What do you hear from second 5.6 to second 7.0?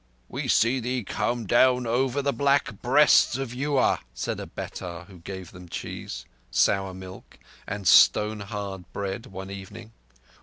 cheese, sour